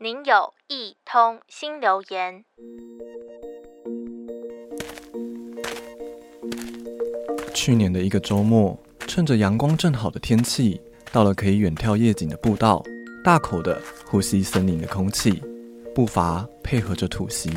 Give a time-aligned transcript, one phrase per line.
[0.00, 2.44] 您有一通新留言。
[7.52, 10.80] 去年的一个周末，趁着阳光正好的天气，
[11.10, 12.80] 到了可以远眺夜景的步道，
[13.24, 15.42] 大口的呼吸森林的空气，
[15.92, 17.50] 步伐配合着吐息，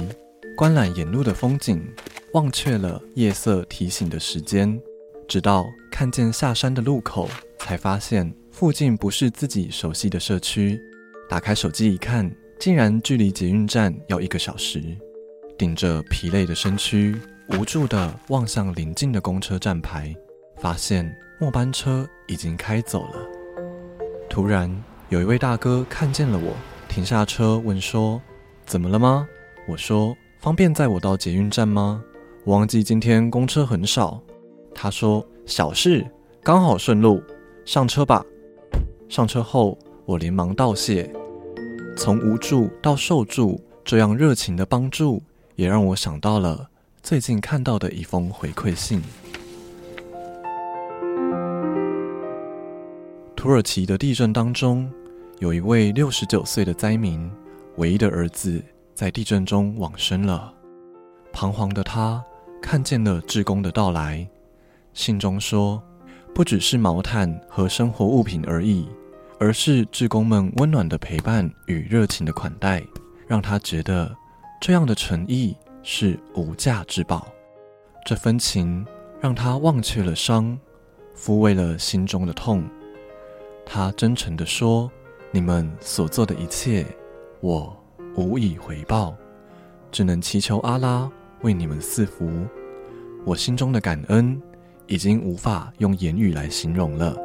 [0.58, 1.88] 观览沿路的风景，
[2.34, 4.82] 忘却了夜色提醒的时间，
[5.28, 7.30] 直到看见下山的路口，
[7.60, 10.82] 才发现附近不是自己熟悉的社区。
[11.32, 12.30] 打开手机一看，
[12.60, 14.84] 竟然距离捷运站要一个小时。
[15.58, 17.18] 顶着疲累的身躯，
[17.58, 20.14] 无助地望向临近的公车站牌，
[20.58, 21.10] 发现
[21.40, 23.26] 末班车已经开走了。
[24.30, 24.70] 突然，
[25.08, 26.54] 有一位大哥看见了我，
[26.90, 28.22] 停下车问说
[28.68, 29.26] ：“怎么了吗？”
[29.70, 32.04] 我说：“方便载我到捷运站吗？
[32.44, 34.22] 我忘记今天公车很少。”
[34.76, 36.06] 他说：“小事，
[36.44, 37.24] 刚好顺路，
[37.64, 38.22] 上车吧。”
[39.08, 41.10] 上车后，我连忙道谢。
[41.98, 45.22] 从无助到受助，这样热情的帮助，
[45.56, 46.70] 也让我想到了
[47.04, 49.02] 最近看到的一封回馈信。
[53.36, 54.92] 土耳其的地震当中，
[55.40, 57.30] 有一位六十九岁的灾民，
[57.78, 60.54] 唯一的儿子在地震中往生了。
[61.34, 62.24] 彷徨的他
[62.62, 64.28] 看见了志工的到来，
[64.94, 65.82] 信中说，
[66.34, 68.88] 不只是毛毯和生活物品而已。
[69.42, 72.80] 而是志工们温暖的陪伴与热情的款待，
[73.28, 74.16] 让他觉得
[74.62, 77.28] 这样的诚意是无价之宝。
[78.06, 78.86] 这份情
[79.20, 80.56] 让他忘却了伤，
[81.18, 82.64] 抚慰了心中的痛。
[83.66, 84.92] 他真诚地说
[85.34, 86.86] ：“你们所做的一切，
[87.40, 87.76] 我
[88.16, 89.16] 无以回报，
[89.92, 91.10] 只能祈求阿拉
[91.42, 92.30] 为你们赐福。
[93.26, 94.40] 我心中的感恩
[94.86, 97.18] 已经无法用言语来形容了。”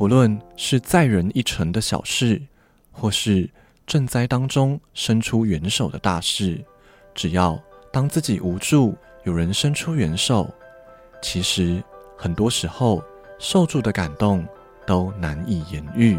[0.00, 2.40] 不论是载人一程的小事，
[2.90, 3.46] 或是
[3.86, 6.58] 赈灾当中伸出援手的大事，
[7.14, 7.60] 只要
[7.92, 10.48] 当自己无助，有人伸出援手，
[11.20, 11.84] 其实
[12.16, 13.04] 很多时候
[13.38, 14.42] 受助的感动
[14.86, 16.18] 都难以言喻。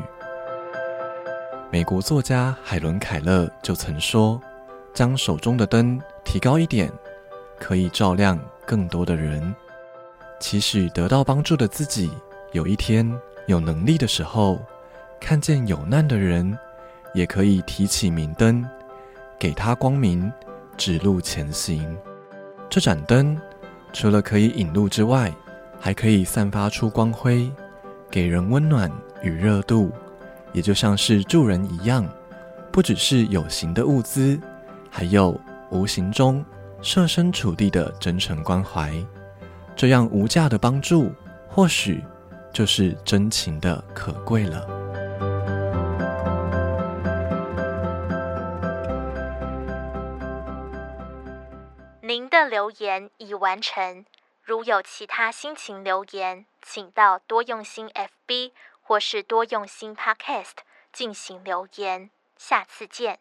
[1.72, 4.40] 美国作家海伦·凯勒就曾说
[4.94, 6.88] ：“将手中的灯提高一点，
[7.60, 9.56] 可以照亮更多的人。”
[10.40, 12.12] 期许得到帮助的自己，
[12.52, 13.12] 有一天。
[13.48, 14.62] 有能力的时候，
[15.20, 16.58] 看见有难的人，
[17.14, 18.66] 也可以提起明灯，
[19.40, 20.32] 给他光明，
[20.78, 21.98] 指路前行。
[22.70, 23.38] 这盏灯
[23.92, 25.34] 除了可以引路之外，
[25.80, 27.52] 还可以散发出光辉，
[28.10, 28.92] 给人温暖
[29.22, 29.92] 与热度。
[30.54, 32.08] 也就像是助人一样，
[32.72, 34.40] 不只是有形的物资，
[34.90, 36.44] 还有无形中
[36.82, 38.94] 设身处地的真诚关怀。
[39.76, 41.12] 这样无价的帮助，
[41.48, 42.04] 或许。
[42.54, 44.68] 就是真情的可贵了。
[52.02, 54.06] 您的留言已完成。
[54.44, 58.52] 如有其他心情留言，请到多用心 FB
[58.82, 60.58] 或是多用心 Podcast
[60.92, 62.10] 进行留言。
[62.38, 63.20] 下次见。